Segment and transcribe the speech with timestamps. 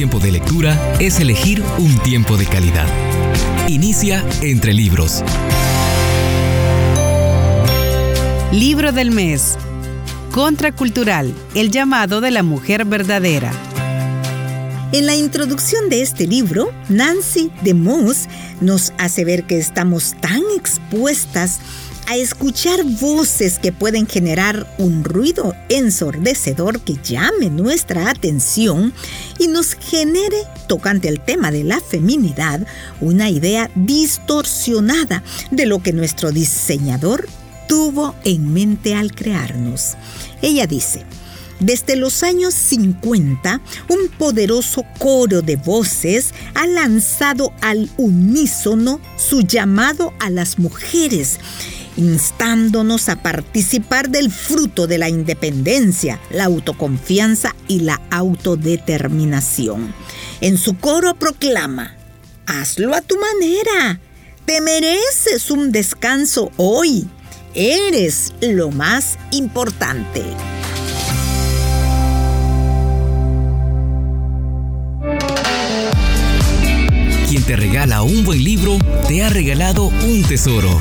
[0.00, 2.86] tiempo de lectura es elegir un tiempo de calidad.
[3.68, 5.22] Inicia entre libros.
[8.50, 9.58] Libro del mes.
[10.32, 13.52] Contracultural, el llamado de la mujer verdadera.
[14.92, 18.26] En la introducción de este libro, Nancy de Moss
[18.62, 21.60] nos hace ver que estamos tan expuestas
[22.06, 28.92] a escuchar voces que pueden generar un ruido ensordecedor que llame nuestra atención
[29.38, 32.66] y nos genere, tocante al tema de la feminidad,
[33.00, 37.28] una idea distorsionada de lo que nuestro diseñador
[37.68, 39.96] tuvo en mente al crearnos.
[40.42, 41.04] Ella dice,
[41.60, 50.14] desde los años 50, un poderoso coro de voces ha lanzado al unísono su llamado
[50.20, 51.38] a las mujeres
[52.00, 59.92] instándonos a participar del fruto de la independencia, la autoconfianza y la autodeterminación.
[60.40, 61.94] En su coro proclama,
[62.46, 64.00] hazlo a tu manera,
[64.46, 67.06] te mereces un descanso hoy,
[67.54, 70.24] eres lo más importante.
[77.28, 80.80] Quien te regala un buen libro, te ha regalado un tesoro.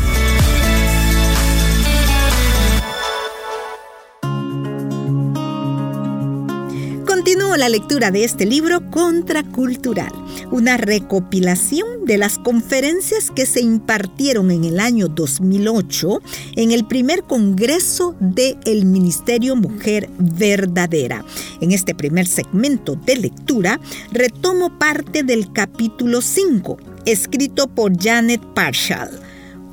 [7.60, 10.14] La lectura de este libro Contracultural,
[10.50, 16.22] una recopilación de las conferencias que se impartieron en el año 2008
[16.56, 21.26] en el primer Congreso del Ministerio Mujer Verdadera.
[21.60, 23.82] En este primer segmento de lectura
[24.14, 29.20] retomo parte del capítulo 5, escrito por Janet Parshall,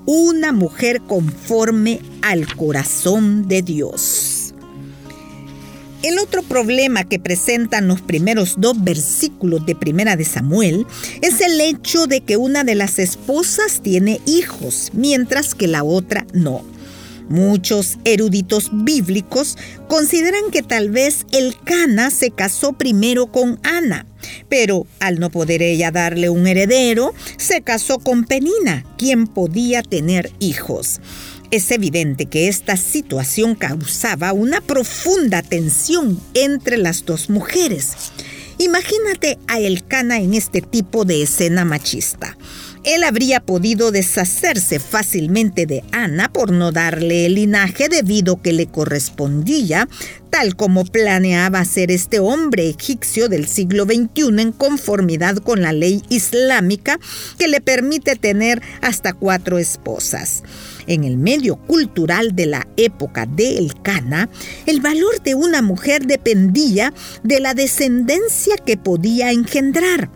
[0.07, 4.26] una mujer conforme al corazón de Dios.
[6.07, 10.87] El otro problema que presentan los primeros dos versículos de Primera de Samuel
[11.21, 16.25] es el hecho de que una de las esposas tiene hijos, mientras que la otra
[16.33, 16.65] no.
[17.29, 19.59] Muchos eruditos bíblicos
[19.89, 24.07] consideran que tal vez el Cana se casó primero con Ana,
[24.49, 30.31] pero al no poder ella darle un heredero, se casó con Penina, quien podía tener
[30.39, 31.01] hijos.
[31.51, 38.13] Es evidente que esta situación causaba una profunda tensión entre las dos mujeres.
[38.59, 42.37] Imagínate a Elcana en este tipo de escena machista.
[42.85, 48.67] Él habría podido deshacerse fácilmente de Ana por no darle el linaje debido que le
[48.67, 49.89] correspondía,
[50.31, 56.03] tal como planeaba hacer este hombre egipcio del siglo XXI en conformidad con la ley
[56.09, 56.99] islámica
[57.39, 60.45] que le permite tener hasta cuatro esposas.
[60.87, 64.29] En el medio cultural de la época de Elcana,
[64.67, 66.93] el valor de una mujer dependía
[67.23, 70.11] de la descendencia que podía engendrar.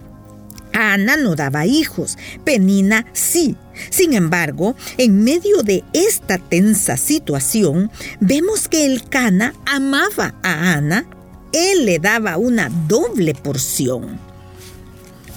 [0.73, 3.57] Ana no daba hijos, Penina sí.
[3.91, 11.07] Sin embargo, en medio de esta tensa situación, vemos que el Cana amaba a Ana.
[11.53, 14.30] Él le daba una doble porción.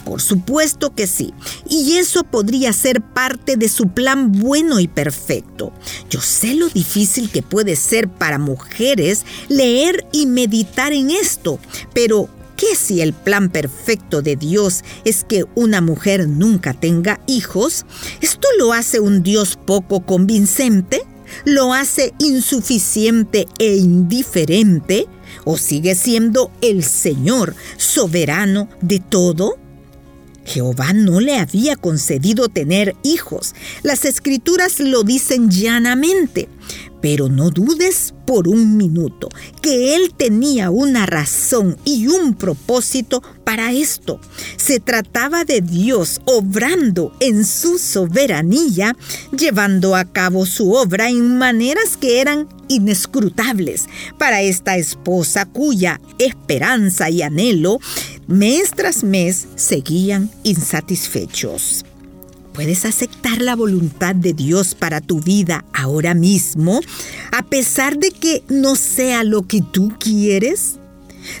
[0.04, 1.32] Por supuesto que sí.
[1.68, 5.72] Y eso podría ser parte de su plan bueno y perfecto.
[6.10, 11.58] Yo sé lo difícil que puede ser para mujeres leer y meditar en esto,
[11.94, 17.86] pero ¿qué si el plan perfecto de Dios es que una mujer nunca tenga hijos?
[18.20, 21.02] ¿Esto lo hace un Dios poco convincente?
[21.44, 25.06] ¿Lo hace insuficiente e indiferente?
[25.44, 29.63] ¿O sigue siendo el Señor soberano de todo?
[30.44, 33.54] Jehová no le había concedido tener hijos.
[33.82, 36.48] Las escrituras lo dicen llanamente.
[37.04, 39.28] Pero no dudes por un minuto
[39.60, 44.18] que Él tenía una razón y un propósito para esto.
[44.56, 48.96] Se trataba de Dios obrando en su soberanía,
[49.36, 53.84] llevando a cabo su obra en maneras que eran inescrutables
[54.18, 57.80] para esta esposa cuya esperanza y anhelo
[58.28, 61.84] mes tras mes seguían insatisfechos.
[62.54, 66.80] ¿Puedes aceptar la voluntad de Dios para tu vida ahora mismo,
[67.32, 70.76] a pesar de que no sea lo que tú quieres?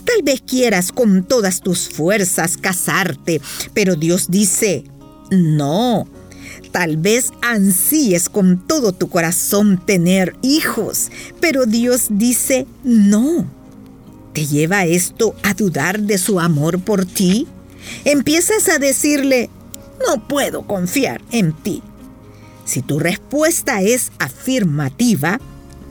[0.04, 3.40] Tal vez quieras con todas tus fuerzas casarte,
[3.72, 4.82] pero Dios dice,
[5.30, 6.08] no.
[6.72, 13.46] Tal vez ansíes con todo tu corazón tener hijos, pero Dios dice, no.
[14.32, 17.46] ¿Te lleva esto a dudar de su amor por ti?
[18.04, 19.48] Empiezas a decirle,
[20.06, 21.82] no puedo confiar en ti.
[22.64, 25.40] Si tu respuesta es afirmativa,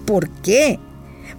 [0.06, 0.80] ¿por qué?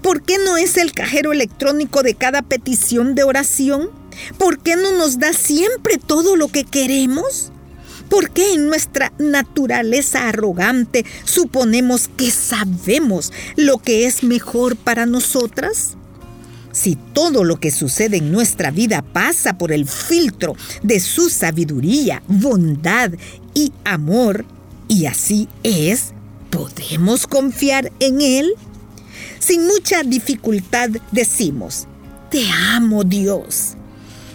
[0.02, 3.90] ¿Por qué no es el cajero electrónico de cada petición de oración?
[4.38, 7.50] ¿Por qué no nos da siempre todo lo que queremos?
[8.08, 15.96] ¿Por qué en nuestra naturaleza arrogante suponemos que sabemos lo que es mejor para nosotras?
[16.74, 22.20] Si todo lo que sucede en nuestra vida pasa por el filtro de su sabiduría,
[22.26, 23.12] bondad
[23.54, 24.44] y amor,
[24.88, 26.12] y así es,
[26.50, 28.54] ¿podemos confiar en Él?
[29.38, 31.86] Sin mucha dificultad decimos,
[32.28, 33.74] te amo Dios.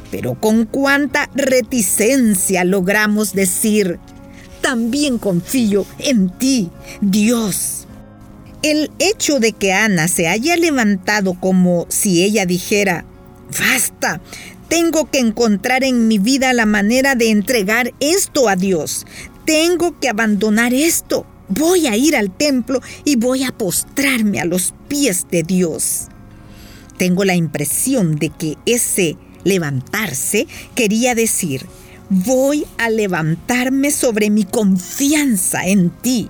[0.10, 4.00] Pero con cuánta reticencia logramos decir,
[4.62, 6.70] también confío en ti,
[7.02, 7.79] Dios.
[8.62, 13.06] El hecho de que Ana se haya levantado como si ella dijera,
[13.58, 14.22] basta,
[14.68, 19.06] tengo que encontrar en mi vida la manera de entregar esto a Dios.
[19.46, 21.26] Tengo que abandonar esto.
[21.48, 26.10] Voy a ir al templo y voy a postrarme a los pies de Dios.
[26.98, 29.16] Tengo la impresión de que ese
[29.46, 31.66] levantarse quería decir,
[32.10, 36.30] voy a levantarme sobre mi confianza en ti.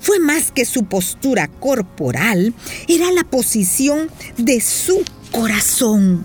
[0.00, 2.54] Fue más que su postura corporal,
[2.88, 6.24] era la posición de su corazón.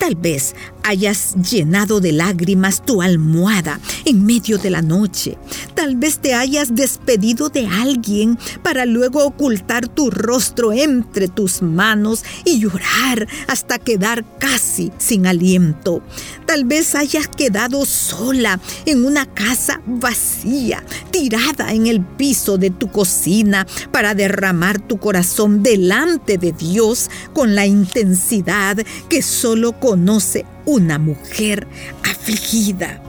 [0.00, 5.36] Tal vez hayas llenado de lágrimas tu almohada en medio de la noche.
[5.74, 12.24] Tal vez te hayas despedido de alguien para luego ocultar tu rostro entre tus manos
[12.46, 16.02] y llorar hasta quedar casi sin aliento.
[16.46, 22.90] Tal vez hayas quedado sola en una casa vacía, tirada en el piso de tu
[22.90, 31.00] cocina para derramar tu corazón delante de Dios con la intensidad que solo conoce una
[31.00, 31.66] mujer
[32.08, 33.02] afligida.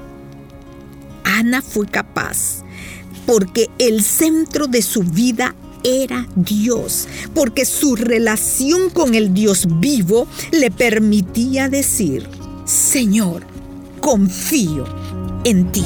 [1.24, 2.64] Ana fue capaz
[3.28, 10.28] porque el centro de su vida era Dios, porque su relación con el Dios vivo
[10.52, 12.28] le permitía decir,
[12.66, 13.46] Señor,
[14.00, 14.86] confío
[15.44, 15.86] en ti.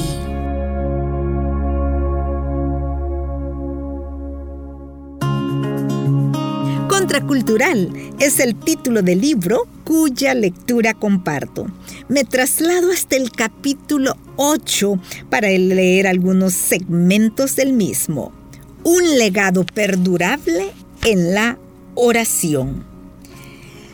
[7.36, 11.66] Contracultural es el título del libro cuya lectura comparto.
[12.08, 14.98] Me traslado hasta el capítulo 8
[15.28, 18.32] para leer algunos segmentos del mismo.
[18.84, 20.72] Un legado perdurable
[21.04, 21.58] en la
[21.94, 22.84] oración.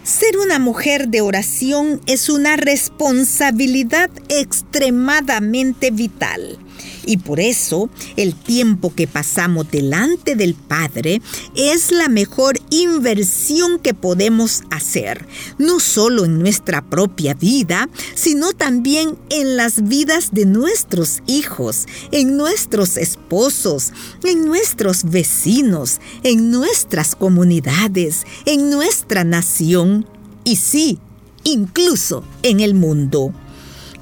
[0.04, 6.58] Ser una mujer de oración es una responsabilidad extremadamente vital
[7.04, 11.20] y por eso el tiempo que pasamos delante del Padre
[11.54, 15.26] es la mejor inversión que podemos hacer,
[15.58, 22.38] no solo en nuestra propia vida, sino también en las vidas de nuestros hijos, en
[22.38, 23.92] nuestros esposos,
[24.24, 30.06] en nuestros vecinos, en nuestras comunidades, en nuestra nación
[30.44, 30.98] y sí,
[31.44, 33.34] incluso en el mundo.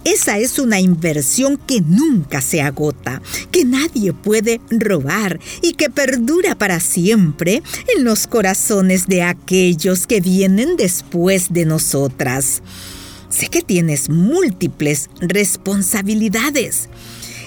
[0.05, 3.21] Esa es una inversión que nunca se agota,
[3.51, 7.63] que nadie puede robar y que perdura para siempre
[7.95, 12.63] en los corazones de aquellos que vienen después de nosotras.
[13.29, 16.89] Sé que tienes múltiples responsabilidades.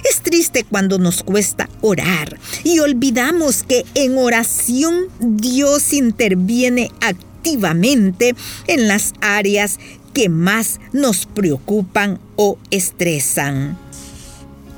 [0.08, 8.36] Es triste cuando nos cuesta orar y olvidamos que en oración Dios interviene activamente
[8.68, 9.80] en las áreas
[10.14, 13.78] que más nos preocupan o estresan.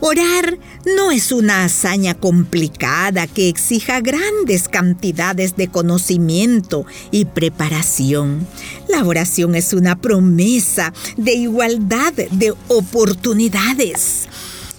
[0.02, 0.60] Orar
[0.98, 8.46] no es una hazaña complicada que exija grandes cantidades de conocimiento y preparación.
[8.88, 14.28] La oración es una promesa de igualdad de oportunidades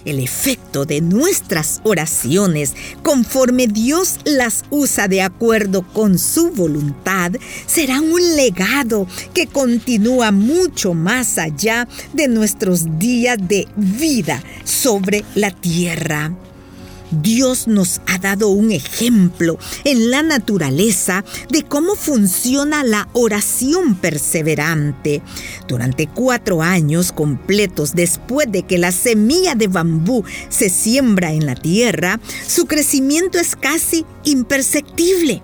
[0.05, 2.73] el efecto de nuestras oraciones,
[3.03, 7.31] conforme Dios las usa de acuerdo con su voluntad,
[7.65, 15.51] será un legado que continúa mucho más allá de nuestros días de vida sobre la
[15.51, 16.46] tierra.
[17.11, 25.21] Dios nos ha dado un ejemplo en la naturaleza de cómo funciona la oración perseverante.
[25.67, 31.55] Durante cuatro años completos después de que la semilla de bambú se siembra en la
[31.55, 35.41] tierra, su crecimiento es casi imperceptible.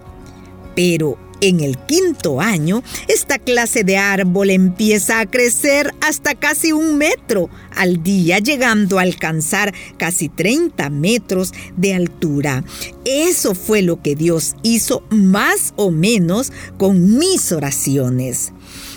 [0.76, 6.98] Pero en el quinto año, esta clase de árbol empieza a crecer hasta casi un
[6.98, 12.64] metro al día, llegando a alcanzar casi 30 metros de altura.
[13.04, 18.54] Eso fue lo que Dios hizo más o menos con mis oraciones.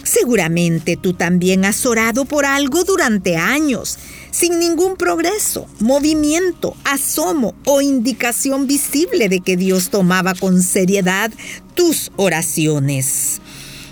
[0.06, 3.98] Seguramente tú también has orado por algo durante años
[4.30, 11.32] sin ningún progreso, movimiento, asomo o indicación visible de que Dios tomaba con seriedad
[11.74, 13.40] tus oraciones.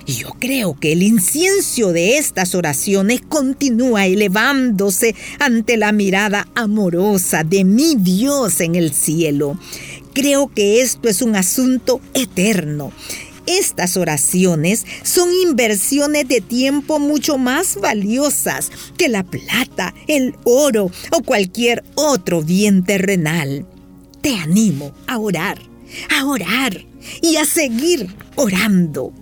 [0.07, 7.43] Y yo creo que el incienso de estas oraciones continúa elevándose ante la mirada amorosa
[7.43, 9.59] de mi Dios en el cielo.
[10.13, 12.93] Creo que esto es un asunto eterno.
[13.47, 21.23] Estas oraciones son inversiones de tiempo mucho más valiosas que la plata, el oro o
[21.23, 23.67] cualquier otro bien terrenal.
[24.23, 25.59] Te animo a orar,
[26.17, 26.85] a orar
[27.21, 29.13] y a seguir orando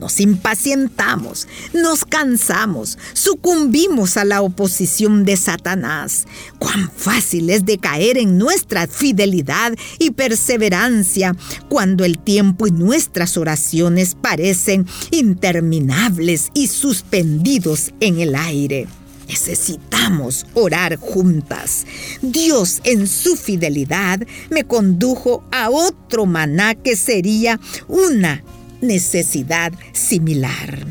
[0.00, 6.26] nos impacientamos, nos cansamos, sucumbimos a la oposición de Satanás.
[6.58, 11.36] Cuán fácil es de caer en nuestra fidelidad y perseverancia
[11.68, 18.88] cuando el tiempo y nuestras oraciones parecen interminables y suspendidos en el aire.
[19.28, 21.86] Necesitamos orar juntas.
[22.22, 28.42] Dios en su fidelidad me condujo a otro maná que sería una
[28.80, 30.86] necesidad similar.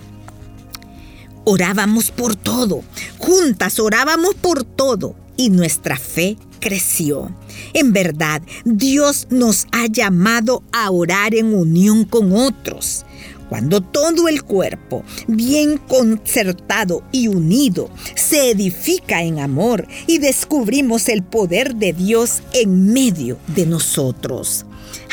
[1.46, 2.84] Orábamos por todo,
[3.17, 7.34] juntas orábamos por todo y nuestra fe creció.
[7.74, 13.05] En verdad, Dios nos ha llamado a orar en unión con otros.
[13.50, 21.24] Cuando todo el cuerpo, bien concertado y unido, se edifica en amor y descubrimos el
[21.24, 24.65] poder de Dios en medio de nosotros.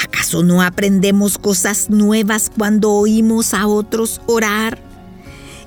[0.03, 4.79] ¿Acaso no aprendemos cosas nuevas cuando oímos a otros orar?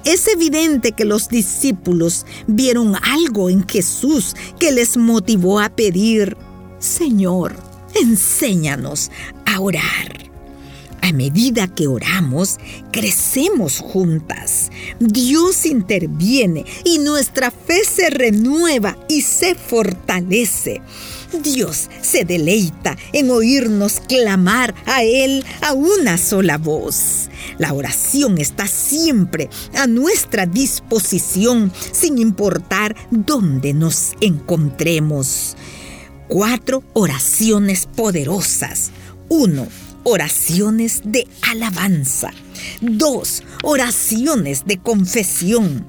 [0.06, 6.38] Es evidente que los discípulos vieron algo en Jesús que les motivó a pedir,
[6.80, 7.56] Señor,
[7.96, 9.12] enséñanos
[9.46, 10.30] a orar.
[11.02, 12.58] A medida que oramos,
[12.92, 14.70] crecemos juntas.
[15.00, 20.82] Dios interviene y nuestra fe se renueva y se fortalece.
[21.34, 27.30] Dios se deleita en oírnos clamar a Él a una sola voz.
[27.58, 35.56] La oración está siempre a nuestra disposición sin importar dónde nos encontremos.
[36.28, 38.92] Cuatro oraciones poderosas.
[39.30, 39.68] Uno,
[40.04, 42.32] oraciones de alabanza.
[42.82, 45.86] Dos, oraciones de confesión.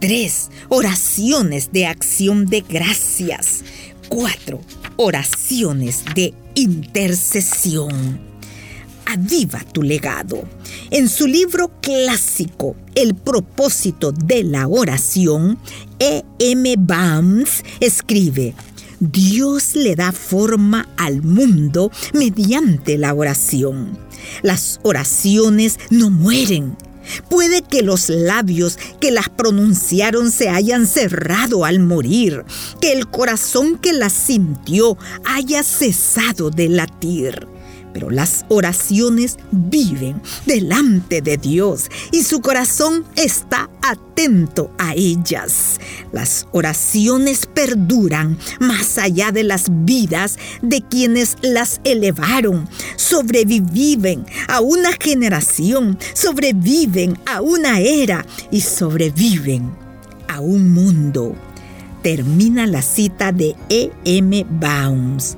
[0.00, 3.64] Tres, oraciones de acción de gracias.
[4.08, 4.60] Cuatro,
[4.98, 8.20] oraciones de intercesión.
[9.06, 10.44] Aviva tu legado.
[10.90, 15.58] En su libro clásico, El propósito de la oración,
[16.00, 16.24] E.
[16.40, 16.74] M.
[16.78, 18.54] Bams escribe,
[18.98, 23.96] Dios le da forma al mundo mediante la oración.
[24.42, 26.76] Las oraciones no mueren.
[27.28, 32.44] Puede que los labios que las pronunciaron se hayan cerrado al morir,
[32.80, 37.57] que el corazón que las sintió haya cesado de latir
[37.92, 45.80] pero las oraciones viven delante de Dios y su corazón está atento a ellas.
[46.12, 54.92] Las oraciones perduran más allá de las vidas de quienes las elevaron, sobreviven a una
[55.00, 59.70] generación, sobreviven a una era y sobreviven
[60.28, 61.34] a un mundo.
[62.02, 63.90] Termina la cita de E.
[64.04, 64.46] M.
[64.48, 65.36] Baums.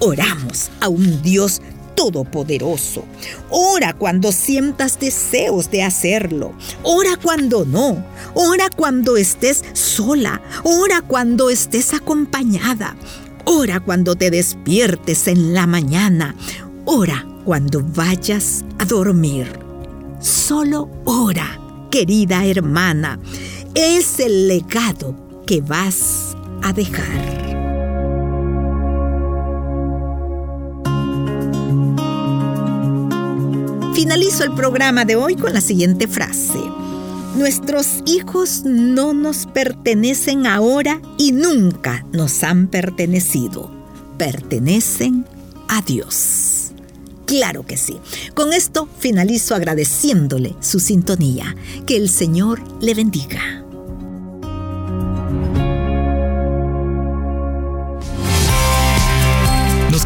[0.00, 1.60] Oramos a un Dios
[2.00, 3.04] Todopoderoso.
[3.50, 6.54] Ora cuando sientas deseos de hacerlo.
[6.82, 8.02] Ora cuando no.
[8.32, 10.40] Ora cuando estés sola.
[10.64, 12.96] Ora cuando estés acompañada.
[13.44, 16.34] Ora cuando te despiertes en la mañana.
[16.86, 19.46] Ora cuando vayas a dormir.
[20.20, 23.20] Solo ora, querida hermana.
[23.74, 25.14] Es el legado
[25.46, 27.49] que vas a dejar.
[34.10, 36.58] Finalizo el programa de hoy con la siguiente frase.
[37.36, 43.70] Nuestros hijos no nos pertenecen ahora y nunca nos han pertenecido.
[44.18, 45.24] Pertenecen
[45.68, 46.72] a Dios.
[47.24, 47.98] Claro que sí.
[48.34, 51.54] Con esto finalizo agradeciéndole su sintonía.
[51.86, 53.59] Que el Señor le bendiga.